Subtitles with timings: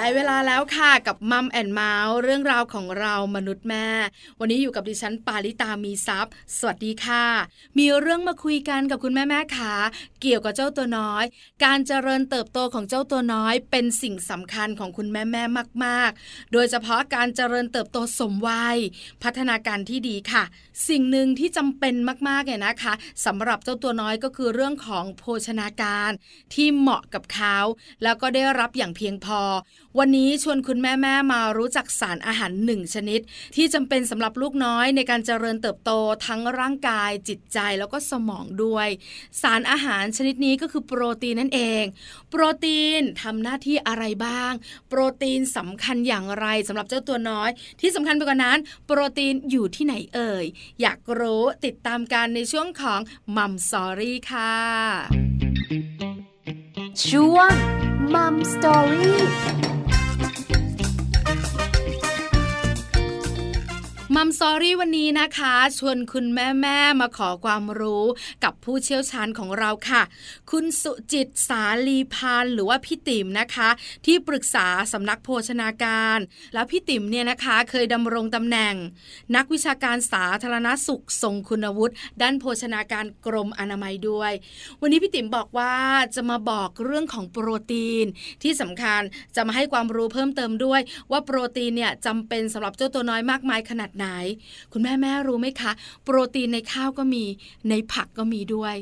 [0.00, 3.88] ได้เวลาแล้วค่ะกับ Mom and Mouth เรื่องราวของเรามนุษย์แม่
[4.40, 7.24] วันนี้อยู่กับดิฉันปาริตามีทรัพย์สวัสดีค่ะ
[7.78, 9.74] มีเรื่องมาคุยกันกับคุณแม่แม่ขา
[10.20, 11.24] เกี่ยวกับเจ้าตัวน้อย
[11.64, 15.42] การเจริญเติบโตของเจ้าตัวน้อย เป็นสิ่งสำคัญของคุณแม่แม่
[15.84, 18.78] มาก ๆ โดยเฉพาะการเจริญเติบโตสมวัย
[19.22, 20.44] พัฒนาการที่ดีค่ะ
[20.88, 21.94] สิ่งหนึ่งที่จำเป็น
[22.28, 22.94] มากๆเนี่ยนะคะ
[23.26, 26.10] สำหรับเจ้าตัวน้อยก็คือเรื่องของโภชนาการ
[26.54, 27.58] ที่เหมาะกับเขา
[28.02, 29.40] แล้วก็ได้รับอย่างเพียงพอ
[29.98, 33.20] วันนี้ชวนคุณแม่แม่มารู้จักสารอาหารหนึ่งชนิด
[33.56, 35.90] ที่จำเป็นสำหรับลูกน้อยในการเจริญเติบโต
[36.26, 38.88] ทั้งร่างกายจิตใจแล้วก็สมองด้วย
[39.42, 41.84] สารอาหารชนิดนี้ก็คือโปรตีนนั่นเอง
[42.30, 44.52] โปรตีนทำหน้าที่อะไรบ้าง
[44.88, 47.50] โปรตีนสำคัญอย่างไรสำหรับเจ้าตัวน้อย
[47.80, 50.44] ที่สำคัญไปกว่านั้น โปรตีนอยู่ที่ไหนเอ่ย
[50.80, 53.00] อยากรู้ติดตามกันในช่วงของ
[53.36, 54.54] Mom Story ค่ะ
[57.06, 57.52] ช่วง
[58.14, 59.18] Mom Story
[64.20, 68.04] Mom Story วันนี้นะคะ ชวนคุณแม่แม่มาขอความรู้
[68.44, 70.02] กับผู้เชี่ยวชาญของเราค่ะ
[70.50, 73.68] คุณสุจิตสาลีพานหรือว่าพี่ติ๋มนะคะ
[74.06, 76.18] ที่ปรึกษาสำนักโภชนาการ
[76.54, 78.74] แล้วพี่ติ๋มเนี่ยนะคะเคยดำรงตำแหน่ง
[79.36, 84.32] นักวิชาการสาธารณสุขทรงคุณวุฒิด้านโภชนาการกรมอนามัยด้วย
[84.80, 85.74] วันนี้พี่ติ๋มบอกว่า
[86.14, 88.06] จะมาบอกเรื่องของโปรตีน
[88.42, 89.02] ที่สำคัญ
[89.36, 90.80] จะมาให้ความรู้เพิ่มเติมด้วย
[91.10, 94.07] ว่าโปรตีนเนี่ยจำเป็นสำหรับเจ้าตัวน้อยมากมายขนาดไหน
[94.72, 95.72] คุณแม่แม่รู้ไหมคะ
[96.04, 97.24] โปรตีนในข้าวก็มี
[97.68, 98.76] ในผักก็มีด้วย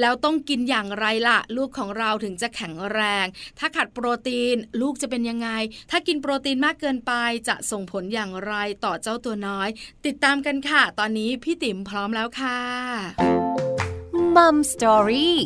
[0.00, 3.26] แล้วต้องกินอย่างไรล่ะ ลูกของเราถึงจะแข็งแรง
[3.58, 5.48] ถ้าขาดโปรตีนลูกจะเป็นยังไง
[5.90, 7.12] ถ้ากินโปรตีนมากเกินไป
[7.48, 9.68] จะส่งผลอย่างไรต่อเจ้าตัวน้อย
[10.06, 12.58] ติดตามกันค่ะ ตอนนี้พี่ติ๋มพร้อมแล้วค่ะ
[14.36, 15.38] มัมสตอรี่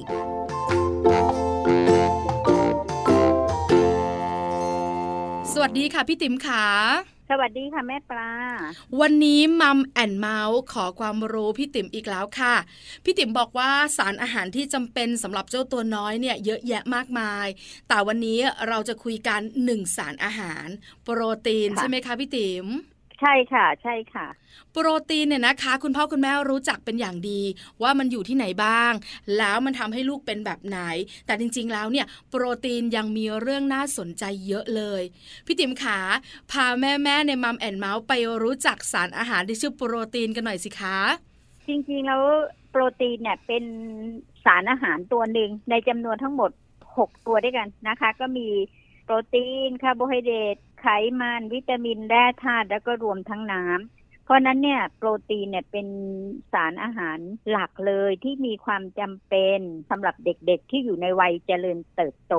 [5.52, 6.64] สวัสดีค่ะพี่ติ๋มขา
[7.34, 8.30] สวัสดีค่ะแม่ปลา
[9.00, 12.54] วันนี้มัมแอนเมาส์ขอความรู้พี่ติ๋มอีกแล้วค่ะ
[13.04, 17.46] พี่ติ๋มบอกว่าสารอาหารที่จำเป็นสำหรับเจ้าตัวน้อยเนี่ยเยอะแยะมากมาย
[17.88, 18.38] แต่วันนี้
[18.68, 20.66] เราจะคุยกันหนึ่งสารอาหาร
[21.02, 22.66] โปรตีนใช่ไหมคะพี่ติ๋ม
[23.22, 24.26] ใช่ค่ะ ใช่ค่ะ
[24.72, 27.40] โปรตีนเนี่ยนะคะ คุณพ่อคุณแม่รู้จักเป็นอย่างดี
[27.82, 28.92] ว่ามันอยู่ที่ไหนบ้าง
[29.38, 30.78] แล้วมันทำให้ลูกเป็นแบบไหน
[31.26, 35.02] แต่จริง ๆ แล้วเนี่ย โปรตีนยังมีเรื่องน่าสนใจเยอะเลย
[35.46, 35.98] พี่ติ๋มขา
[36.50, 38.12] พาแม่ๆใน Mom and Mouth ไป
[38.42, 40.98] รู้จักสารอาหารที่ชื่อโปรตีนกันหน่อยสิคะ
[41.66, 42.22] จริงๆแล้ว
[42.70, 43.64] โปรตีนเนี่ยเป็น
[44.44, 46.50] สารอาหารตัวหนึ่งในจำนวนทั้งหมด
[46.96, 48.48] หกตัวด้วยกันนะคะ ก็มี
[49.04, 50.88] โปรตีนคาร์โบไฮเดรต ไข
[51.20, 55.86] มันวิตามินแร่ธาตุแล้วก็รวมทั้งน้ำเพราะนั้นเนี่ยโปรตีนเนี่ยเป็น
[56.52, 57.18] สารอาหาร
[57.50, 59.58] หลักเลยที่มีความจำเป็น
[59.90, 62.34] สำหรับเด็กๆ ที่อยู่ในวัยเจริญเติบโต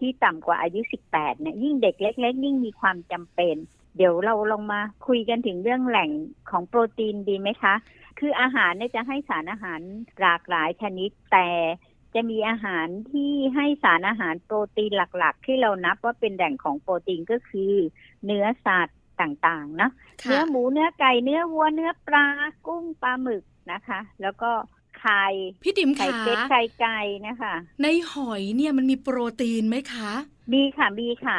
[0.00, 0.80] ที่ต่ำกว่าอายุ
[1.12, 3.56] 18 เนี่ยยิ่งเด็กเล็ก ๆ ยิ่งมีความจำเป็น
[3.96, 6.10] เดี๋ยวเราลองมาคุยกันถึงเรื่องแหล่ง
[6.50, 7.74] ของโปรตีนดีไหมคะ
[8.18, 9.80] คืออาหารเนี่ยจะให้สารอาหาร
[10.20, 11.48] หลากหลายชนิดแต่
[12.14, 17.74] จะมีอาหารที่ให้สารอาหารโปรตีนหลักๆ ที่เรานับว่าเป็นแหล่งของโปรตีนก็คือ
[18.24, 19.90] เนื้อสัตว์ต่างๆนะ
[20.24, 22.26] เนื้อหมูเนื้อไก่เนื้อวัวเนื้อปลา
[22.66, 23.42] กุ้งปลาหมึก
[23.72, 24.50] นะคะ แล้วก็
[25.00, 25.24] ไข่
[25.62, 30.10] พี่ติ๋มไข่เป็ดไข่ไก่นะคะ ในหอยเนี่ยมันมีโปรตีนไหมคะ
[30.52, 31.38] มีค่ะมีค่ะ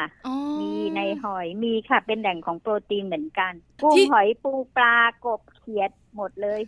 [0.60, 3.52] มีในหอยมีค่ะเป็นแหล่งของโปรตีนเหมือนกัน
[3.82, 6.60] กุ้งหอยปูปลากบเขียด หมดเลย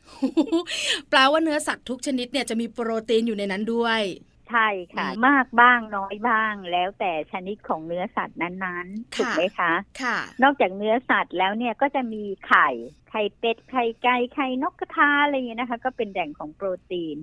[1.11, 4.03] แปลว่าเนื้อสัตว์ทุกชนิดเนี่ยจะมีโปรตีนอยู่ในนั้นด้วย
[4.51, 12.69] ใช่ค่ะ มากบ้างน้อยบ้างแล้วแต่ชนิดของเนื้อสัตว์นั้นๆถูกไหมคะค่ะ นอกจากเนื้อสัตว์แล้วเนี่ยก็จะมีไข่
[13.11, 17.17] ไข่เป็ดไข่ไก่ไข่นกกระทาอะไรอย่างเงี้ยนะคะ ก็เป็นแหล่งของโปรตีน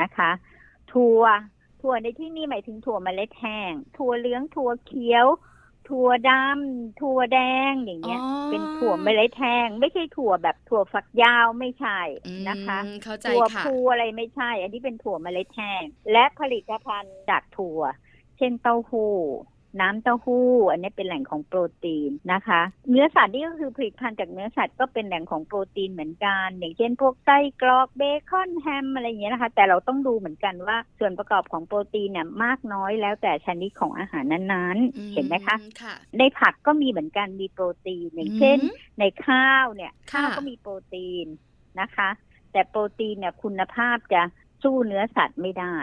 [0.00, 0.30] นะคะ
[0.92, 1.22] ถั่ว
[1.80, 5.26] ถั่วในที่นี้หมายถึงถั่วเมล็ดแห้ง ถั่วเหลืองถั่วเขียว
[5.88, 8.20] ถั่วดำถั่วแดงอย่างเงี้ย
[8.50, 11.98] เป็นถั่วเมล็ดแห้งไม่ใช่ถั่วแบบถั่วฝักยาวไม่ใช่
[12.48, 12.78] นะคะ
[13.28, 15.82] ถั่วพูอะไรไม่ใช่ อันนี้เป็นถั่วเมล็ดแห้ง
[16.12, 17.80] และผลิตภัณฑ์จากถั่ว
[18.36, 19.14] เช่นเต้าหู้
[19.80, 35.56] น้ำเต้าหู้ อันนี้เป็นแหล่งของโปรตีนนะคะ เนื้อสัตว์นี่ก็คือผลิตภัณฑ์จากเนื้อสัตว์ก็เป็นแหล่งของโปรตีนเหมือนกัน อย่างเช่นพวกไส้กรอกเบคอนแฮมอะไรอย่างเงี้ยนะคะ แต่เราต้องดูเหมือนกันว่าส่วนประกอบของโปรตีนเนี่ยมากน้อยแล้วแต่ชนิดของอาหารนั้นๆ เห็นไหมคะ
[36.18, 38.58] ในผักก็มีเหมือนกันมีโปรตีนอย่างเช่น
[38.98, 41.26] ในข้าวเนี่ยข้าวก็มีโปรตีน
[41.80, 42.10] นะคะ
[42.52, 44.22] แต่โปรตีนเนี่ยคุณภาพจะ
[44.62, 45.76] สู้เนื้อสัตว์ไม่ได้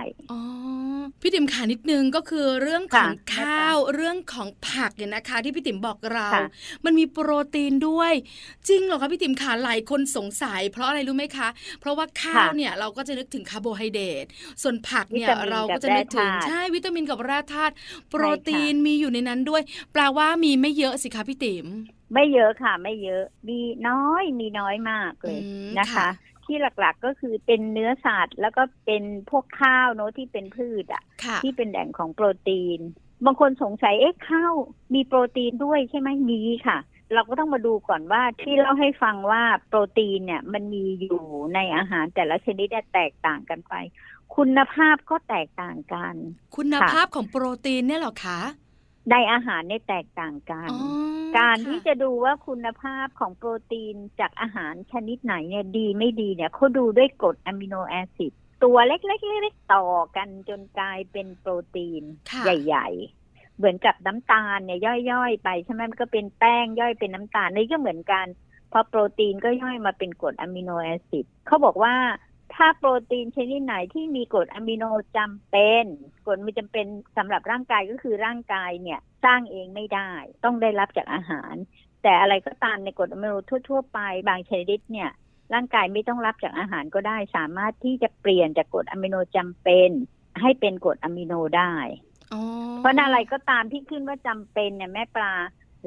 [1.22, 6.48] พี่ติ๋มขานิดนึงก็คือเรื่องของค่ะข้าวเรื่องของผักเนี่ยนะคะ ที่พี่ติ๋มบอกเราค่ะ
[6.86, 8.14] มันมีโปรตีนด้วย
[8.68, 11.48] จริงเหรอคะพี่ติ๋มขาหลายคนสงสัย เพราะอะไรรู้ไหมคะ
[11.80, 14.26] เพราะว่าข้าวเนี่ยเราก็จะนึกถึงคาร์โบไฮเดรต
[14.62, 17.74] ส่วนผักเนี่ยวิตามินเราก็จะนึกถึงกับแร่ธาตุใช่วิตามินกับแร่ธาตุ
[18.10, 19.62] โปรตีนมีอยู่ในนั้นด้วย
[19.94, 21.68] แปลว่ามีไม่เยอะสิคะพี่ติ๋ม
[22.14, 26.08] ไม่เยอะค่ะ ไม่เยอะ มีน้อยมีน้อยมากเลยอืมนะคะค่ะ
[26.48, 32.80] ที่หลักๆก็คือเป็นเนื้อสัตว์แล้วก็เป็นพวกข้าวเนอะที่เป็นพืชอะค่ะ ที่เป็นแหล่งของโปรตีน
[33.26, 34.54] บางคนสงสัยเอ๊ะข้าว
[34.94, 36.78] มีโปรตีนด้วยใช่ไหมมีค่ะ
[37.14, 41.24] เราก็ต้องมาดูก่อนว่าที่เล่าให้ฟังว่าโปรตีนเนี่ย มันมีอยู่
[41.54, 43.74] ในอาหารแต่ละชนิดเนี่ยแตกต่างกันไป
[44.36, 46.16] คุณภาพก็แตกต่างกัน
[46.56, 48.40] คุณภาพของโปรตีนเนี่ยเหรอคะ
[49.12, 51.08] ในอาหารเนี่ยแตกต่างกันอ๋อ
[51.38, 58.32] การค่ที่จะดูว่าคุณภาพของโปรตีนจากอาหารชนิดไหนเนี่ยดีไม่ดีเนี่ยเขาดูด้วยกรดอะมิโนแอซิด
[58.64, 62.88] ตัวเล็กๆเล็กๆต่อกันจนกลายเป็นโปรตีนค่ะใหญ่
[63.24, 64.80] ๆ เหมือนกับน้ำตาลเนี่ย
[65.12, 68.26] ย่อยๆ ไปใช่ไหมมันก็เป็นแป้งย่อยเป็นน้ำตาลนี่ก็เหมือนกัน
[68.72, 71.94] พอโปรตีนก็ย่อยมาเป็นกรดอะมิโนแอซิดเขาบอกว่า
[72.58, 74.84] ถ้าโปรตีนชนิดไหนที่มีกรดอะมิโน
[75.18, 75.86] จำเป็น
[76.26, 76.86] กรดมันจำเป็น
[77.18, 80.12] สำหรับร่างกายก็คือร่างกายเนี่ยสร้างเองไม่ได้
[80.44, 81.54] ต้องได้รับจากอาหาร
[82.04, 83.34] แต่อะไรก็ตามในกรดอะมิโน
[83.70, 85.10] ทั่ว ๆ ไป บางชนิดเนี่ย
[85.54, 89.90] ร่างกายไม่ต้องรับจากอาหารก็ได้ สามารถที่จะเปลี่ยนจากกรดอะมิโนจำเป็น
[90.42, 91.74] ให้เป็นกรดอะมิโนได้
[92.34, 92.42] อ๋อ
[92.78, 95.34] เพราะอะไรก็ตามที่ขึ้นว่าจำเป็นเนี่ยแม่ปลา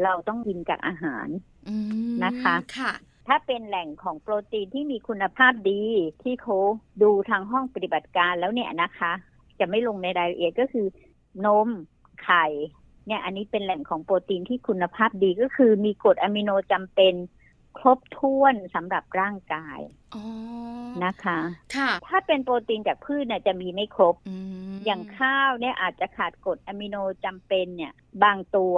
[0.02, 1.28] เราต้องกินจากอาหาร
[1.68, 1.76] อื
[2.10, 2.92] มนะคะ ค่ะ
[3.32, 5.82] ถ้าเป็นแหล่งของโปรตีนที่มีคุณภาพดี
[6.22, 6.56] ที่เขา
[7.02, 9.12] ดูทางห้องปฏิบัติการแล้วเนี่ยนะคะ
[9.58, 10.86] จะไม่ลงในรายละเอียดก็คือ
[11.46, 11.68] นม
[12.22, 12.46] ไข่
[13.06, 17.14] เนี่ยอันนี้เป็นแหล่งของโปรตีนที่คุณภาพดีก็คือมีกรดอะมิโนจำเป็น
[17.78, 19.80] ครบถ้วนสำหรับร่างกาย
[20.14, 20.24] อ๋อ
[21.04, 21.38] นะคะ
[21.76, 24.36] ค่ะถ้าเป็นโปรตีนจากพืชเนี่ยจะมีไม่ครบอื
[24.72, 27.92] มอย่างข้าวเนี่ยอาจจะขาดกรดอะมิโนจำเป็นเนี่ย
[28.24, 28.76] บางตัว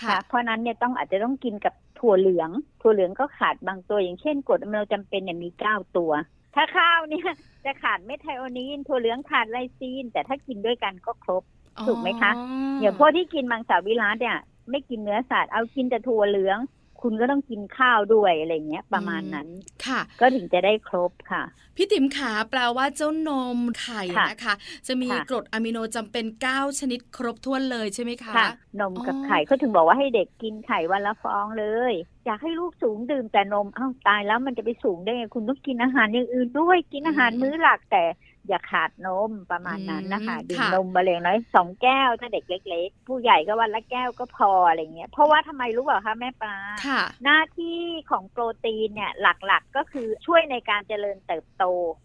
[0.00, 2.50] ค่ะเพราะนั้นเนี่ยต้องอาจจะต้องกินกับถั่วเหลือง
[2.82, 6.12] ถั่วเหลืองก็ขาดบางตัวอย่างเช่นกรดอะมิโนจำเป็นเนี่ยมีเก้าตัว
[6.54, 7.28] ถ้าข้าวเนี่ย
[7.64, 11.42] จะขาดเมทไทโอนีนถั่วเหลืองขาดไลซีน แต่ถ้ากินด้วยกันก็ครบ
[11.86, 12.42] ถูกไหมคะอ๋
[12.76, 14.38] ออย่างพวกที่กินมังสวิรัตเนี่ย
[14.70, 16.58] ไม่กินเนื้อสัตว์เอากินแต่ถั่วเหลือง
[17.02, 19.48] คุณก็ต้องกินข้าวด้วยอะไรเงี้ย ประมาณนั้น
[19.86, 21.42] ค่ะ ก็ถึงจะได้ครบค่ะ
[21.76, 24.54] พี่ติ๋มขาแปลว่าเจ้านมไข่ค่ะนะคะ
[24.86, 28.50] จะมีค่ะกรดอะมิโนจำเป็น 9 ชนิดครบถ้วนเลยใช่ไหมคะค่ะ
[28.80, 31.92] นมกับอ๋อไข่เขาถึงบอกว่าให้เด็กกินไข่วันละฟองเลย
[32.26, 38.04] อยากให้ลูกสูงดื่มแต่นมอ้าวตายแล้วมันจะไปสูงได้ไงคุณต้องกินอาหารอย่างอื่นด้วยกินอาหารมื้อหลักแต่
[38.48, 46.56] อย่าขาดนมประมาณนั้นนะคะดื่มนมมาเลยน้อยสองแก้วถ้าเด็กเล็ก ๆ ผู้ใหญ่ก็วันละแก้วก็พออะไรเงี้ยเพราะว่าทำไมรู้เปล่าคะแม่ปลา
[46.86, 47.78] ค่ะหน้าที่
[48.10, 51.64] ของโปรตีนเนี่ยหลักๆก็คือช่วยในการเจริญเติบโต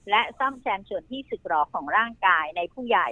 [0.09, 3.09] และซ่อมแซมส่วนที่สึกหรอของร่างกายในผู้ใหญ่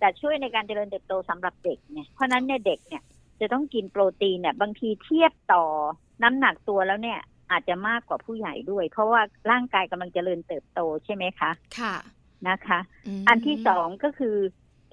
[0.00, 3.02] แต่ช่วยในการเจริญเติบโตสำหรับเด็กเนี่ยเพราะฉะนั้นเนี่ยเด็กเนี่ย
[3.40, 5.64] จะต้องกินโปรตีนเนี่ยบางทีเทียบต่อ
[6.22, 7.20] น้ำหนักตัวแล้วเนี่ย
[7.50, 9.20] อาจจะมากกว่าผู้ใหญ่ด้วย เพราะว่า
[9.50, 11.94] ร่างกายกำลังเจริญเติบโตใช่ไหมคะ ค่ะ
[12.48, 12.80] นะคะ
[13.20, 14.36] มอันที่สองก็คือ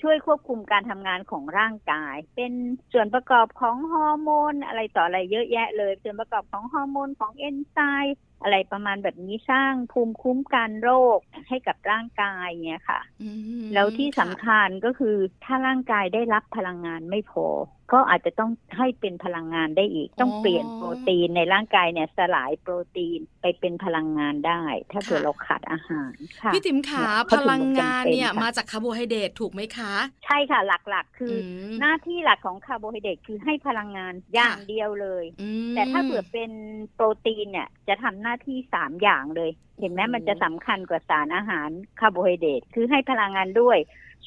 [0.02, 2.54] ช่วยควบคุมการทำงานของร่างกาย เป็น
[2.94, 11.20] ส่วนประกอบของฮอร์โมนอะไรต่ออะไรเยอะแยะเลย ส่วนประกอบของฮอร์โมนของเอนไซม์ อะไรประมาณแบบนี้สร้างภูมิคุ้มกันโรค
[11.50, 13.30] ให้กับร่างกายเนี่ยค่ะอื
[13.62, 17.48] มแล้วที่สำค่ะคัญก็คือถ้าร่างกายได้รับพลังงานไม่พอ
[17.94, 24.62] ก็อาจจะต้องให้เป็นพลังงานได้อีก ต้องเปลี่ยนโปรตีนในร่างกายเนี่ยสลายโปรตีนไปเป็นพลังงานได้
[24.92, 29.94] ถ้าเกิดเราขาดอาหารค่ะพี่ติ๋มขาเนี่ยพเขาถึงลังงานเนี่ยจำเป็นค่ะมาจากคาร์โบไฮเดรตถูกไหมคะ
[30.26, 36.52] ใช่ค่ะหลักๆ คืออมหน้าที่หลักของคาร์โบไฮเดรตคือให้พลังงานอย่างเดียวเลยอืมแต่ถ้าเผื่อเป็น
[36.96, 43.78] โปรตีนเนี่ยจะทำหน้าที่สามอย่างเลย เห็นไหมโอ้โหมันจะสำคัญกว่าสารอาหารคาร์โบไฮเดรตคือให้พลังงานด้วย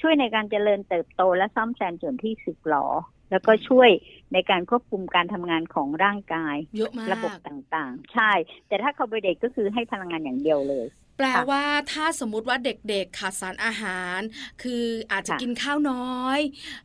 [0.01, 2.87] ช่วยในการเจริญเติบโตและซ่อมแซมส่วนที่สึกหรอ
[3.31, 3.91] แล้วก็ช่วย
[4.33, 8.33] ในการควบคุมการทำงานของร่างกายเยอะมากระบบต่างๆ ใช่
[8.69, 10.87] แต่ถ้าคาร์โบไฮเดรตก็คือให้พลังงานอย่างเดียวเลย
[11.17, 14.21] แปลว่าถ้าสมมุติว่าเด็กๆขาดสารอาหาร
[14.63, 16.41] คืออาจจะค่ะกินข้าวน้อย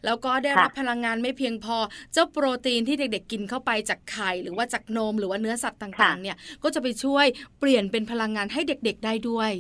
[0.06, 1.78] แล้วก็ได้ค่ะรับพลังงานไม่เพียงพอ
[2.14, 7.26] เจ้าโปรตีนที่เด็ก ๆ กินเข้าไปจากไข่หรือว่าจากนมหรือว่าเนื้อสัตว์ต่างๆ เนี่ยก็จะไปช่วย
[7.60, 9.52] เปลี่ยนเป็นพลังงานให้เด็ก ๆ ได้ด้วย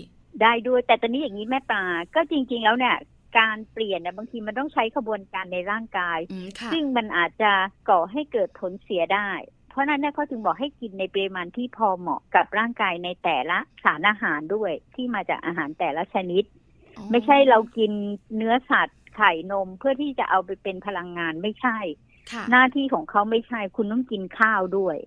[0.41, 1.83] ได้ด้วยแต่ตอนนี้อย่างนี้แม่ปลา
[2.15, 2.95] ก็จริง ๆ แล้วเนี่ย
[3.39, 7.51] การเปลี่ยนเนี่ยบางทีมันต้องใช้ขบวนการในร่างกายอืมค่ะซึ่งมันอาจจะ
[7.89, 9.29] ก่อให้เกิดผลเสียได้
[9.71, 16.43] เพราะฉะนั้นเนี่ยเขาจึงบอกให้กินในปริมาณที่พอเหมาะกับร่างกายในแต่ละสารอาหารด้วยที่มาจากอาหารแต่ละชนิด
[16.97, 17.91] อ๋อไม่ใช่เรากิน
[18.35, 21.77] เนื้อสัตว์ไข่นมเพื่อที่จะเอาไปเป็นพลังงานไม่ใช่
[22.31, 24.97] ค่ะหน้าที่ของเขาไม่ใช่คุณต้องกินข้าวด้วย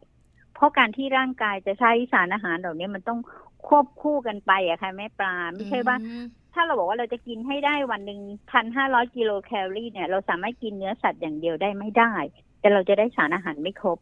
[0.55, 3.21] เพราะการที่ร่างกายจะใช้สารอาหารเหล่านี้มันต้อง
[3.67, 12.13] ควบคู่กันไปอะค่ะแม่ปลาไม่ใช่ว่าอืมถ้าเราบอกว่าเราจะกินให้ได้วันหนึ่งพันห้าร้อยกิโลแคลอรี่เนี่ย เราสามารถกินเนื้อสัตว์อย่างเดียวได้ไม่ได้
[12.61, 13.99] แต่เราจะได้สารอาหารไม่ครบ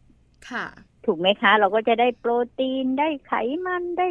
[0.50, 0.66] ค่ะ
[1.04, 3.32] ถูกไหมคะ เราก็จะได้โปรตีนได้ไข
[3.66, 4.08] มันได้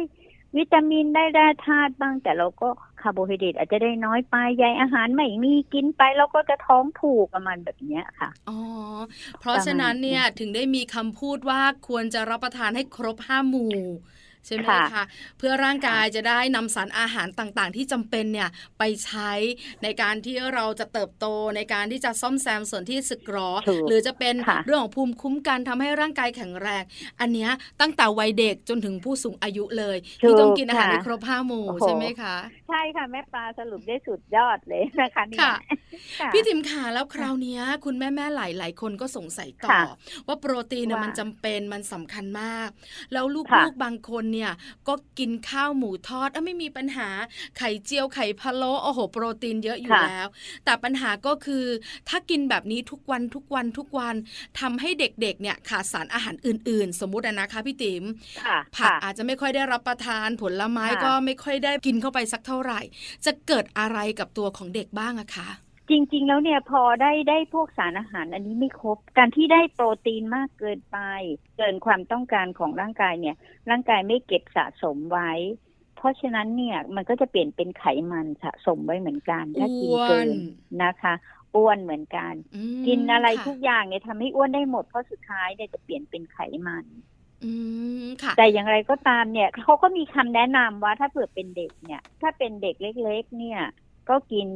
[0.56, 2.68] วิตามินได้แร่ธาตุบ้างแต่เราก็
[3.00, 8.58] คาร์โบไฮเดรตอาจจะได้น้อยไปใยอาหารไม่มีกินไปเราก็จะท้องผูกประมาณแบบเนี้ยค่ะอ๋อ
[9.40, 13.78] เพราะฉะนั้นเนี่ยถึงได้มีคำพูดว่าควรจะรับประทานให้ครบห้าหมู่
[14.46, 15.02] ใช่ไหมค่ะคะ
[15.38, 19.30] เพื่อร่างกายจะได้นำสารอาหารต่างๆ ที่จำเป็นเนี่ยไปใช้
[19.82, 26.82] ในการที่เราจะเติบโตในการที่จะซ่อมแซมส่วนที่สึกหรอถูกหรือจะเป็นค่ะเรื่องของภูมิคุ้มกันทำให้ร่างกายแข็งแรง
[27.20, 32.36] อันเนี้ยตั้งแต่วัยเด็กจนถึงผู้สูงอายุเลยที่ต้องกินอาหารให้ครบห้าหมู่โอ้โหใช่ไหมคะ
[32.68, 35.52] ใช่ค่ะแม่ปลาสรุปได้สุดยอดเลยนะคะเนี่ยค่ะ
[36.20, 39.82] ค่ะพี่ติ๋มขาแล้วคราวเนี้ยคุณแม่แม่ๆหลายหลายๆคนก็สงสัยต่อค่ะ
[40.26, 42.68] ว่าโปรตีนเนี่ยว่ามัมันจำเป็นมันสำคัญมาก
[43.12, 44.50] แล้วลูค่ะกๆบางคนเนี่ย
[44.88, 47.08] ก็กินข้าวหมูทอดเอ้าไม่มีปัญหา
[47.58, 50.26] ไข่เจียวไข่พะโล้โอ้โหโปรตีนเยอะอยู่ค่ะแล้ว
[50.64, 51.64] แต่ปัญหาก็คือ
[52.08, 54.14] ถ้ากินแบบนี้ทุกวันทุกวันทุกวัน
[54.60, 58.04] ทำให้เด็กๆเนี่ยขาดสารอาหารอื่น ๆ สมมุติอะนะคะพี่ติ๋ม
[58.42, 62.80] ค่ะผักค่ะอาจจะไม่ค่อยได้รับประทานผลไม้ค่ะก็ไม่ค่อยได้กินเข้าไปสักเท่าไหร่
[63.24, 65.48] จะเกิดอะไรกับตัวของเด็กบ้างอะคะ
[65.90, 70.98] จริง ๆ แล้วเนี่ยพอได้ได้พวกสารอาหารอันนี้ไม่ครบ การที่ได้โปรตีนมากเกินไป
[71.56, 73.36] เกินความต้องการของร่างกายเนี่ย
[73.70, 75.30] ร่างกายไม่เก็บสะสมไว้
[75.96, 80.28] เพราะฉะนั้นเนี่ยมันก็จะเปลี่ยนเป็นไขมันสะสมไว้เหมือนกัน ถ้ากินเกิอ้วนน
[80.82, 81.14] นะคะ
[81.54, 86.84] อ้วนเหมือนกันอืมกินอะไรค่ทุกอย่างเนี่ยทำให้อ้วนได้หมดเพราะสุดท้ายเนี่ยจะเปลี่ยนเป็นไขมัน
[87.44, 87.52] อื
[88.02, 93.60] มค่ะแต่อย่างไรก็ตามเนี่ยเขาก็มีคำแนะนำว่าถ้าเผื่อเป็นเด็กเนี่ย ถ้าเป็นเด็กเล็ก ๆ เนี่ย
[94.08, 94.48] ก็กิน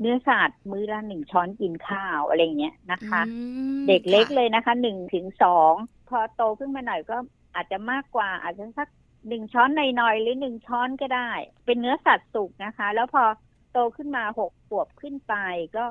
[0.00, 3.38] เนื้อสัตว์มื้อละหนึ่งช้อนกินข้าวอะไรอย่างเงี้ยนะคะอื
[3.76, 5.72] มเด็กเล็กค่ะเลยนะคะหนึ่งถึงสอง
[6.08, 7.16] พอโตขึ้นมาหน่อยก็
[7.54, 8.88] อาจจะมากกว่า อาจจะสัก
[9.28, 11.30] หนึ่งช้อนหน่อยๆหรือหนึ่งช้อนก็ได้
[11.66, 13.24] เป็นเนื้อสัตว์สุกนะคะ แล้วพอ
[13.72, 15.34] โตขึ้นมาหกขวบขึ้นไป
[15.76, 15.84] ก็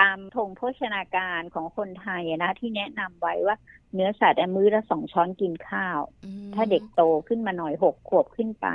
[0.00, 3.56] ตามธงโภชนาการของคนไทยอะนะ ที่แนะนำไว้ว่า
[3.94, 8.66] เนื้อสัตว์อะมื้อละสองช้อนกินข้าวอืมถ้าเด็กโตขึ้นมาหน่อยหกขวบขึ้นไป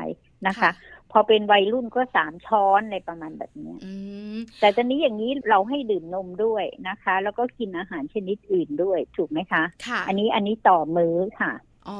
[0.47, 0.71] นะคะค่ะ
[1.11, 4.20] พอเป็นวัยรุ่นก็สามช้อนอะไรประมาณแบบเนี้ยอืม
[4.59, 11.53] แต่ตอนนี้อย่างนี้เราให้ดื่มนมด้วยนะคะ แล้วก็กินอาหารชนิดอื่นด้วยถูกไหมคะค่ะอันนี้อันนี้ต่อมื้อค่ะ
[11.89, 11.99] อ๋อ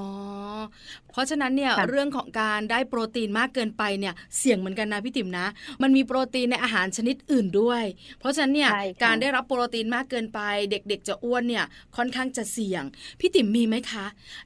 [1.10, 5.48] เพราะฉะนั้นเนี่ยค่ะเรื่องของการได้โปรตีนมากเกินไปเนี่ยเสี่ยงเหมือนกันนะพี่ติ๋มนะ
[5.82, 7.84] มันมีโปรตีนในอาหารชนิดอื่นด้วย
[8.20, 10.40] เพราะฉะนั้นเนี่ยใช่ค่ะการได้รับโปรตีนมากเกินไป
[10.72, 11.66] เด็กๆ จะอ้วนเนี่ย
[11.98, 12.84] ค่อนข้างจะเสี่ยง
[13.20, 14.06] พี่ติ๋มมีไหมคะ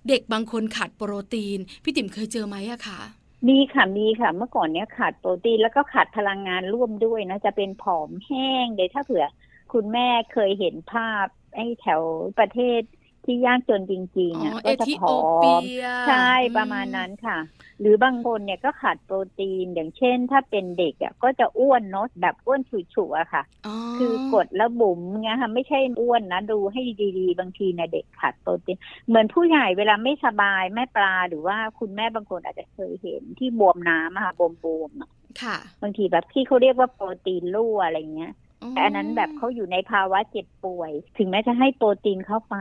[0.10, 3.02] เด็กบางคนขาดโปรตีน พี่ติ๋มเคยเจอไหมอะคะ
[3.48, 9.26] มีค่ะมีค่ะ เมื่อก่อนเนี้ยขาดโปรตีนแล้วก็ขาดพลังงานร่วมด้วยนะ จะเป็นผอมแห้งเลยถ้าเผื่อ
[9.74, 11.26] คุณแม่เคยเห็นภาพ
[11.56, 12.02] ไอ้แถว
[12.40, 12.82] ประเทศ
[13.26, 17.38] ที่ยากจนจริงๆอ๋อะอก็เอจะธิผโออเปีมยใช่อืมประมาณนั้นค่ะ
[17.80, 22.62] หรือบางคนเนี่ยก็ขาดโปรตีนอย่างเช่น ถ้าเป็นเด็กอะก็จะอ้วนเนอะแบบอ้วน
[22.94, 26.82] ฉุๆอะค่ะอ๋อคือกดแล้วบุ๋มเงี้ยค่ะไม่ใช่อ้วนนะดูให้
[27.18, 28.78] ดีๆ บางทีนะเด็กขาดโปรตีน
[29.08, 34.42] เหมือนผู้ใหญ่เวลาไม่สบายแม่ปลาหรือว่าคุณแม่บางคนอาจจะเคยเห็นที่บวมน้ำอะค่ะบ
[34.80, 35.10] วมๆอะ
[35.42, 38.34] ค่ะบางทีแบบที่เขาเรียกว่าโปรตีนรั่วอะไรเงี้ย
[38.72, 42.56] แต่อันนั้นแบบเขาอยู่ในภาวะเจ็บป่วย ถึงแม้จะให้โปรตีนเข้าไป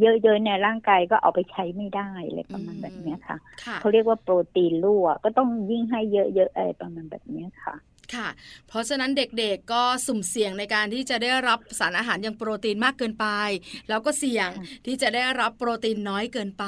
[0.00, 7.76] เยอะๆในร่างกายก็เอาไปใช้ไม่ได้อะไรประมาณแบบเนี้ยค่ะค่ะเขาเรียกว่าโปรตีนรั่วก็ต้องยิ่งให้เยอะๆอะไรประมาณแบบเนี้ยค่ะ
[8.14, 8.28] ค่ะ
[8.68, 13.26] เพราะฉะนั้นเด็กๆก็สุ่มเสี่ยงในการที่จะได้รับสารอาหารอย่างโปรตีนมากเกินไป
[13.88, 16.64] แล้วก็เสี่ยงค่ะที่จะได้รับโปรตีนน้อยเกินไป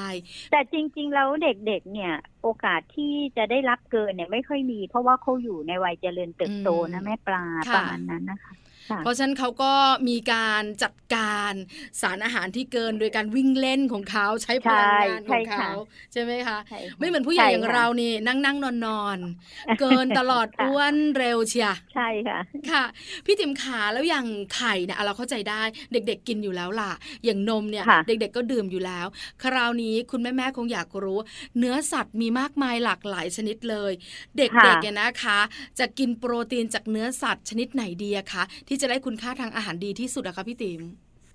[0.53, 8.53] แต่จริงๆแล้วเด็กๆเนี่ยโอกาสที่จะได้รับเกินเนี่ยไม่ค่อยมี เพราะว่าเขาอยู่ในวัยเจริญเติบโตนะอืมแม่ปลาค่ะประมาณนั้นนะคะค่ะ
[9.01, 9.73] เพราะฉะนั้นเขาก็
[10.09, 11.53] มีการจัดการ
[12.01, 15.71] สารอาหารที่เกินโดยการวิ่งเล่นของเขาใช้พลังงานขใช่องค่ะเขา
[16.13, 22.39] ใช่ไหมคะใช่ค่ะไม่เหมือนผู้ใหญ่ช่อย่างค่ะเรานี่นั่งนั่งนอนนอนๆเกินตลอดค่ะอ้วนเร็วเชียใช่ค่ะ
[22.71, 22.85] ค่ะ
[23.25, 26.93] พี่ติ๋มขาแล้วอย่างไข่เนี่ยอะเราเข้าใจได้เด็ก ๆ กินอยู่แล้วล่ะ
[27.25, 29.07] อย่างนมเนี่ยค่ะเด็ก ๆ ก็ดื่มอยู่แล้ว
[29.43, 31.19] คราวนี้คุณแม่ๆคงอยากรู้
[31.59, 33.93] เนื้อสัตว์มีมากมายหลากหลายชนิดเลย
[34.37, 35.39] เด็กๆเนี่ยนะคะ
[35.79, 40.81] จะกินโปรตีนจากเนื้อสัตว์ชนิดไหนดีอะคะที่จะได้คุณค่าทางอาหารดีที่สุดอะคะพี่ติ๋ม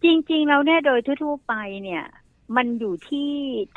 [0.03, 2.03] จริงๆแล้วเนี่ยโดยทั่วๆไปเนี่ย
[2.55, 3.29] มันอยู่ที่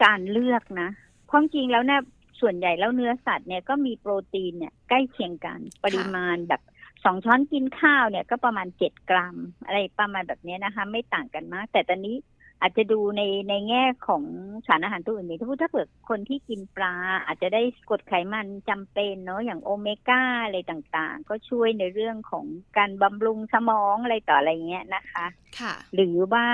[0.04, 0.88] การเลือกนะ
[1.30, 2.00] ความจริงแล้วเนี่ย
[2.40, 6.62] ส่วนใหญ่แล้วเนื้อสัตว์เนี่ยก็มีโปรตีนเนี่ยใกล้เคียงกันปริมาณแบบ
[7.04, 12.16] สองช้อนกินข้าวเนี่ยก็ประมาณเจ็ดกรัม อะไรประมาณแบบนี้นะคะ ไม่ต่างกันมาก แต่ตอนนี้
[12.60, 14.22] อาจจะดูในในแง่ของ
[14.66, 16.94] สารอาหารตัวอื่นนี่ถ้าพูดถ้าเผื่อคนที่กินปลา
[17.26, 22.46] อาจจะได้กรดไขมันจำเป็นเนาะอย่างโอเมก้าอะไรต่างๆ ก็ช่วยในเรื่องของ
[22.76, 25.26] การบำรุงสมองอะไรต่ออะไรเงี้ยนะคะ
[25.60, 26.46] ค่ะ หรือว่า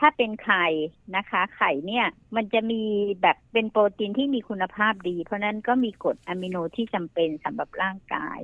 [0.00, 0.66] ถ้าเป็นไข่
[1.16, 2.06] นะคะ ไข่เนี่ย
[2.36, 2.82] มันจะมี
[3.22, 8.38] แบบเป็นโปรตีนที่มีคุณภาพดี เพราะนั้นก็มีกรดอะมิโนที่จำเป็นสำหรับร่างกาย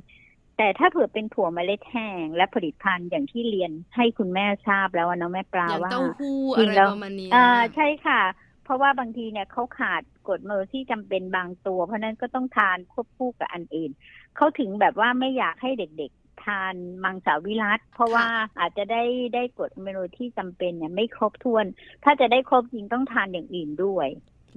[0.60, 8.20] แแต่ถ้าเผื่อเป็นถั่วเมล็ดแห้งและผลิตภัณฑ์อย่างที่เรียนให้คุณแม่ทราบแล้วอะเนาะแม่ปลาอย่างว่าเต้าหู้จริอะงไรแล้วประมาณนี้อ่าใช่ค่ะ
[8.64, 13.90] เพราะว่าบางทีเนี่ยเขาขาดกรดเมลที่จำเป็นบางตัว เพราะฉะนั้นก็ต้องทานควบคู่กับอันอื่น
[14.36, 16.74] เขาถึงแบบว่าไม่อยากให้เด็กๆ ทาน
[17.04, 18.26] มังสวิรัตเพราะว่า
[18.58, 19.02] อาจจะได้
[19.34, 21.66] ได้กรดเมโลที่จำเป็นเนี่ยไม่ครบถ้วน
[22.04, 24.08] ถ้าจะได้ครบจริงต้องทานอย่างอื่นด้วย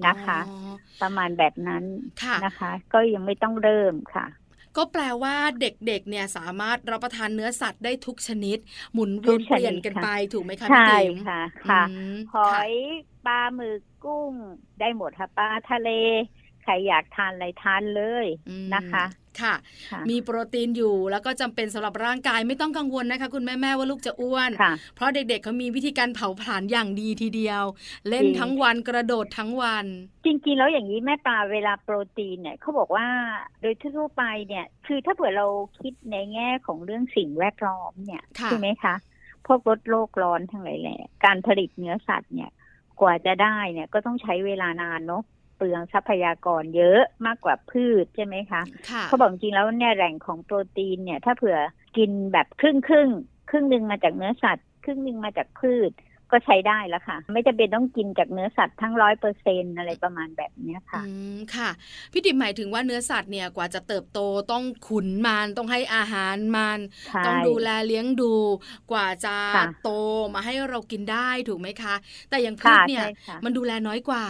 [0.07, 1.83] นะคะอ๋อประมาณแบบนั้น
[2.23, 4.25] ค่ะนะคะ ก็ยังไม่ต้องเริ่มค่ะ
[4.77, 8.57] ก็แปลว่าเด็กๆเนี่ยสามารถรับประทานเนื้อสัตว์ได้ทุกชนิด
[8.93, 11.35] หมุนทุเวียนกเปชนิดลี่ยนกันค่ะไปถูกไหมคะใช่พี่ติ๋มค่ะ
[11.67, 11.81] ค่ะอื
[12.13, 12.73] มหอค่ะย
[13.23, 14.35] ปลาหมึกกุ้ง
[14.79, 15.87] ได้หมดค่ะปลาทะเล
[16.59, 18.99] ใครอยากทานอะไรทานเลยอืมนะคะ
[19.41, 19.55] ค่ะ
[19.91, 27.63] ค่ะ มีโปรตีนอยู่แล้วก็จำเป็นสำหรับร่างกายไม่ต้องกังวลนะคะ คุณแม่ๆว่าลูกจะอ้วนค่ะเพราะเด็กๆเขามีวิธีการเผาผลาญอย่างดีทีเดียว
[28.09, 29.85] เล่นจริงทั้งวันกระโดดทั้งวัน
[30.25, 33.07] จริงๆแล้วอย่างนี้แม่ปลาเวลาโปรตีนเนี่ยเขาบอกว่า
[33.61, 35.47] โดยทั่วๆไปเนี่ยคือถ้าเผื่อเรา
[35.81, 38.95] คิดในแง่ของเรื่องสิ่งแวดล้อมเนี่ยค่ะใช่ไหมคะ
[39.47, 42.51] พวกลดโลกร้อนทั้งหลายแหละการผลิตเนื้อสัตว์เนี่ย
[43.01, 51.57] กว่าจะได้เนี่ยก็ต้องใช้เวลานานเนาะเป ลืองทรัพยากรเยอะมากกว่าพืชใช่ไหมคะค่ะเขาบอกจริงๆแล้วเนี่ยแหล่งของโปรตีนเนี่ย ถ้าเผื่อ
[51.97, 55.91] กินแบบครึ่งครึ่งๆครึ่งหนึ่งมาจากเนื้อสัตว์ ครึ่งหนึ่งมาจากพืช
[56.33, 61.69] ก็ใช้ได้แล้วค่ะ ไม่จำเป็นต้องกินจากเนื้อสัตว์ทั้งร้อยเปอร์เซ็นอะไรประมาณแบบเนี้ยค่ะอืมค่ะ
[62.11, 64.19] พี่ติ๋มหมายถึงว่าเนื้อสัตว์เนี่ยกว่าจะเติบโต
[64.51, 68.33] ต้องขุนมันต้องให้อาหารมันใช่ต้องดูแลเลี้ยงดู
[68.91, 69.89] กว่าจะค่ะโต
[70.33, 71.95] มาให้เรากินได้ถูกไหมคะ
[72.29, 74.25] แต่อย่างพืชค่ะเนี่ยใช่ค่ะมันดูแลน้อยกว่า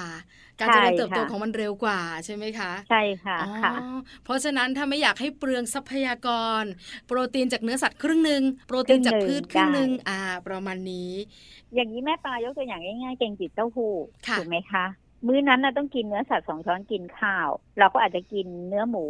[0.60, 3.74] การใช่เจริญเติบโตค่ะของมันเร็วกว่าใช่ไหมคะ ใช่ค่ะอ๋อค่ะ
[4.24, 6.29] เพราะฉะนั้นถ้าไม่อยากให้เปลืองทรัพยาก
[6.62, 6.63] ร
[7.07, 11.12] โปรตีนจากเนื้อสัตว์ครึ่งหนึ่งโปรตีนจากพืชครึ่งหนึ่งได้อ่า ประมาณนี้
[11.75, 13.93] อย่างนี้แม่ปลายกตัวอย่างง่ายๆแกงจืดเต้าหู้
[14.27, 14.85] ค่ะถูกไหมคะ
[15.27, 17.49] มื้อนั้นนะต้องกินเนื้อสัตว์สองช้อนกินข้าว
[17.79, 19.05] เราก็อาจจะกินเนื้อหมู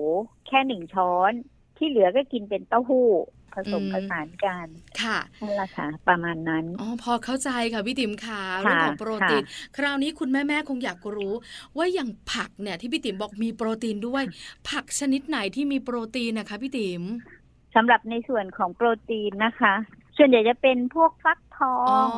[0.48, 1.32] แค่หนึ่งช้อน
[1.78, 3.10] ที่เหลือก็กินเป็นเต้าหู้
[3.54, 4.68] ผสมผสานกัน
[5.02, 11.34] ค่ะนั่นแหละค่ะ ประมาณนั้นอ๋อพอเข้าใจค่ะพี่ติ๋มค่ะค่ะเรื่องของโปรตีนค่ะคราวนี้คุณแม่ๆคงอยากรู้
[11.78, 14.24] ว่าอย่างผักเนี่ยที่พี่ติ๋มบอกมีโปรตีนด้วย
[14.70, 17.04] ผักชนิดไหนที่มีโปรตีนนะคะพี่ติ๋ม
[17.76, 19.74] สำหรับในส่วนของโปรตีนนะคะ
[20.18, 22.12] ส่วนใหญ่จะเป็นพวกฟักทออ๋อง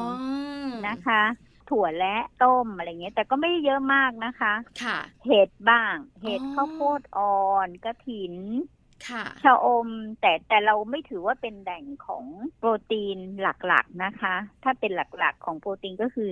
[0.88, 1.22] นะคะ
[1.70, 4.54] ถั่วและต้มอะไรเงี้ยแต่ก็ไม่ได้เยอะมากนะคะ
[4.84, 8.36] ค่ะ เห็ดบ้าง เห็ดอ๋อข้าวโพดอ่อนกระถิน
[9.10, 9.88] ค่ะชะอม
[10.22, 12.26] แต่แต่เราไม่ถือว่าเป็นแหล่งของ
[12.58, 16.32] โปรตีนหลักๆนะคะ ถ้าเป็นหลักๆของโปรตีนก็คือ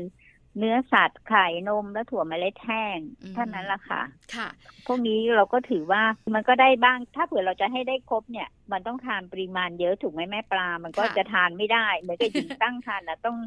[0.58, 4.02] เนื้อสัตว์ไข่นมและถั่วเมล็ดแห้งอืมเท่านั้นละค่ะ
[4.36, 4.50] ค่ะ
[4.88, 13.38] พวกนี้เราก็ถือว่ามันก็ได้บ้าง ถ้าเผื่อเราจะให้ได้ครบเนี่ย มันต้องทานปริมาณเยอะถูกไหมแม่ปลา มันก็ค่ะจะทานไม่ได้เหมือนกับหญิงตั้งครรภ์นะต้อง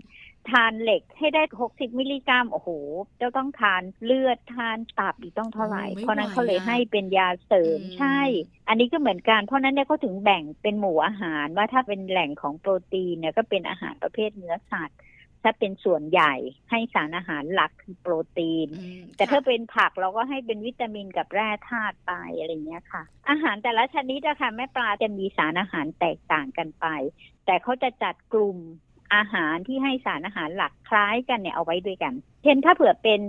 [0.50, 2.68] ทานเหล็กให้ได้หกสิบมิลลิกรัม โอ้โห
[3.18, 8.20] เจ้าต้องทานเลือดทานตับอีกต้องเท่าไหร่โอ้ไม่เพราะนั้นไหวเขาเลยอะให้เป็นยาเสริมอืมใช่
[8.68, 14.98] อันนี้ก็เหมือนกัน เพราะนั้นเนี่ยเขาถึงแบ่งเป็นหมู่อาหารว่าถ้าเป็นแหล่งของโปรตีนเนี่ยก็เป็นอาหารประเภทเนื้อสัตว์
[15.48, 16.34] ถ้าเป็นส่วนใหญ่
[16.70, 26.86] ให้สารอาหารหลักคือโปรตีนอืมแต่ถ้าค่ะเป็นผักเราก็ให้เป็นวิตามินกับแร่ธาตุไปอะไรเงี้ยค่ะ อาหารแต่ละชนิดอะค่ะแม่ปลาจะมีสารอาหารแตกต่างกันไป
[27.46, 28.58] แต่เขาจะจัดกลุ่ม
[29.14, 33.20] อาหารที่ให้สารอาหารหลักคล้ายกันเนี่ยเอาไว้ด้วยกัน เช่นถ้าเผื่อเป็น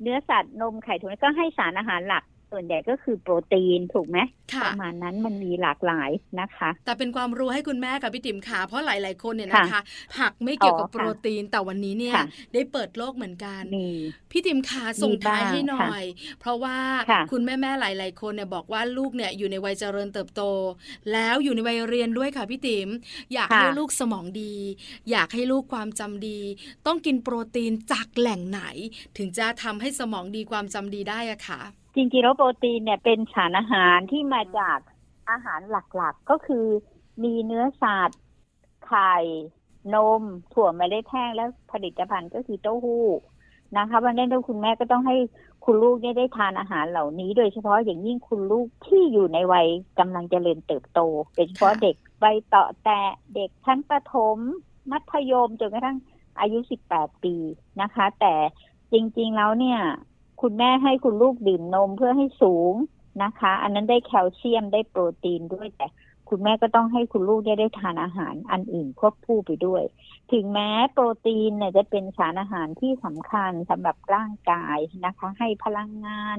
[0.00, 4.18] เนื้อสัตว์นมไข่ถั่วก็ให้สารอาหารหลัก ส่วนใหญ่ก็คือโปรตีนถูกไหม
[4.54, 9.80] ค่ะประมาณนั้นมันมีหลากหลายนะคะ แต่เป็นความรู้ให้คุณแม่กับพี่ติ๋มค่ะ เพราะหลาย ๆ คนเนี่ยนะคะ
[10.16, 13.88] ผักไม่เกี่ยวกับอ๋อโปค่ะรตีนแต่วันนี้เนี่ยค่ะได้เปิดโลกเหมือนกันมี
[14.30, 16.04] พี่ติ๋มขาส่งท้ายมีบ้างให้หน่อย
[16.40, 16.76] เพราะว่า
[17.10, 20.42] ค่ะคุณแม่ ๆ หลาย ๆ คนเนี่ยบอกว่าลูกเนี่ยอยู่ในวัยเจริญเติบโต
[21.12, 22.88] แล้วอยู่ในวัยเรียนด้วยค่ะพี่ติ๋ม
[23.34, 24.54] อยากค่ะให้ลูกสมองดี
[25.10, 26.40] อยากให้ลูกความจำดี
[26.86, 28.62] ต้องกินโปรตีนจากแหล่งไหน
[29.16, 31.60] ถึงจะทำให้สมองดีความจำดีได้อะค่ะ
[31.98, 34.78] จริงๆแล้วโปรตีนเนี่ยเป็นสารอาหารที่มาจาก
[35.30, 36.66] อาหารหลักๆ ก็คือ
[37.24, 38.20] มีเนื้อสัตว์
[38.86, 39.14] ไข่
[39.94, 43.06] นม ถั่วเมล็ดแห้งและผลิตภัณฑ์ก็คือเต้าหู้
[43.76, 45.16] นะคะวันนี้นคุณแม่ก็ต้องให้
[45.64, 51.00] คุณลูกเนี่ยได้ทานอาหารเหล่านี้ โดยเฉพาะอย่างยิ่งคุณลูกที่อยู่ในวัยกำลังเจริญเติบโต
[51.34, 53.00] โดยเฉพาะค่ะเด็กวัยเตาะแตะ
[53.34, 54.38] เด็กชั้นประถม
[54.90, 55.96] มัธยมจนกระทั่ง
[56.40, 56.58] อายุ
[56.90, 57.34] 18 ปี
[57.80, 58.34] นะคะ แต่
[58.92, 59.80] จริงๆแล้วเนี่ย
[60.42, 62.74] คุณแม่ให้คุณลูกดื่มนมเพื่อให้สูง
[63.22, 65.86] นะคะ อันนั้นได้แคลเซียมได้โปรตีนด้วยแต่
[66.28, 69.82] คุณแม่ก็ต้องให้คุณลูกได้ได้ทานอาหารอันอื่นควบคู่ไปด้วย
[70.32, 76.36] ถึงแม้โปรตีนเนี่ยจะเป็นสารอาหารที่สำคัญสำหรับร่างกายนะคะ ให้พลังงาน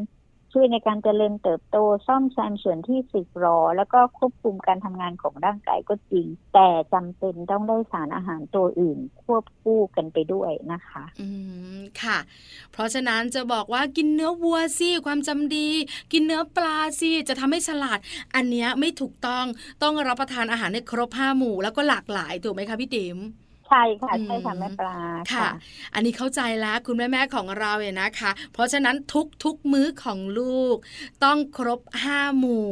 [0.54, 11.28] ช่วยในการเจริญเติบโตซ่อมแซมส่วนที่สึกหรอ แล้วก็ควบคุมการทำงานของร่างกายก็จริง แต่จำเป็นต้องได้สารอาหารตัวอื่น ควบคู่กันไปด้วยนะคะ อื
[11.78, 12.18] มค่ะ
[12.72, 15.70] เพราะฉะนั้นจะบอกว่ากินเนื้อวัวสิความจำดี
[16.14, 18.00] กินเนื้อปลาสิจะทำให้ฉลาด
[18.36, 19.46] อันเนี้ยไม่ถูกต้อง
[19.84, 23.20] ต้องรับประทานอาหารในครบห้าหมู่แล้วก็หลากหลายถูกไหมคะพี่ติ๋ม
[23.70, 24.98] ใช่ค่ะอืมใช่ค่ะแม่ปลา
[25.34, 25.48] ค่ะ
[25.94, 30.76] อันนี้เข้าใจแล้วคุณแม่แม่ๆของเราเนี่ยนะคะ เพราะฉะนั้นทุกทุกมื้อของลูก
[31.24, 32.70] ต้องครบห้าหมู่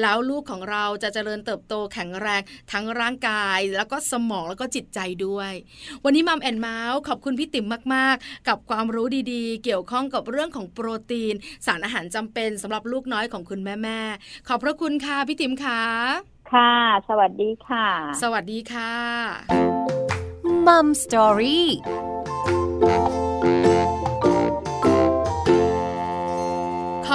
[0.00, 2.40] แล้วลูกของเราจะเจริญเติบโตแข็งแรง
[2.72, 5.52] ทั้งร่างกาย แล้วก็สมองแล้วก็จิตใจด้วย
[6.04, 11.34] วันนี้มัมแอนเมาส์ขอบคุณพี่ติ๋มมาก ๆ กับความรู้ดีๆ เกี่ยวข้องกับเรื่องของโปรตีน
[11.66, 15.82] สารอาหารจำเป็นสำหรับลูกน้อยของคุณแม่ๆขอบพระคุณค่ะพี่ติ๋มค่ะ
[16.52, 16.74] ค่ะ
[17.08, 17.86] สวัสดีค่ะ
[18.22, 20.05] สวัสดีค่ะ
[20.66, 20.86] มัม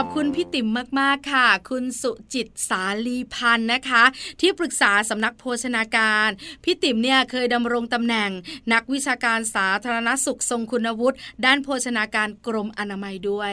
[0.02, 0.68] อรี่ขอบคุณพี่ติ๋ม
[1.00, 4.04] มากๆค่ะ คุณสุจิตสาลีพันธ์นะคะ
[4.42, 6.30] ที่ปรึกษาสำนักโภชนาการ
[6.64, 8.32] พี่ติ๋มเนี่ยเคยดำรงตำแหน่ง
[8.74, 13.52] นักวิชาการสาธารณสุขทรงคุณวุฒิด้านโภชนาการกรมอนามัยด้วย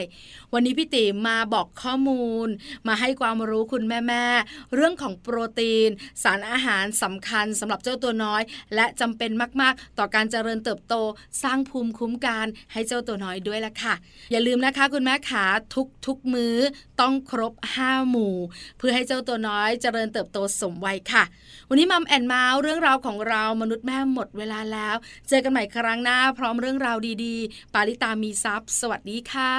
[0.52, 2.48] วันนี้พี่ติ๋มมาบอกข้อมูล
[2.88, 5.90] มาให้ความรู้คุณแม่ๆเรื่องของโปรตีน
[6.22, 8.42] สารอาหารสำคัญสำหรับเจ้าตัวน้อย
[8.74, 9.30] และจำเป็น
[9.60, 10.94] มากๆ ต่อการเจริญเติบโต
[11.42, 13.94] สร้างภูมิคุ้มกันให้เจ้าตัวน้อยด้วยละค่ะ
[14.32, 16.58] อย่าลืมนะคะคุณแม่ขาทุกทุกๆมื้อ
[17.00, 18.34] ต้องครบ 5 หมู่
[18.78, 21.24] เพื่อให้เจ้าตัวน้อยเจริญเติบโตสมวัยค่ะ
[21.68, 24.96] วันนี้ Mom and Mouth เรื่องราวของเรามนุษย์แม่หมดเวลาแล้ว
[25.28, 29.54] เจอกันใหม่ครั้งหน้าพร้อมเรื่องราวดีๆ ปาริตามีทรัพย์สวัสดีค่ะ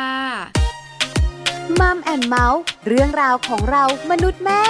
[1.80, 4.64] Mom and Mouth เรื่องราวของเรามนุษย์แม่